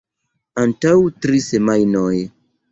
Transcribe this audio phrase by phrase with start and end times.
[0.63, 0.95] Antaŭ
[1.27, 2.11] tri semajnoj.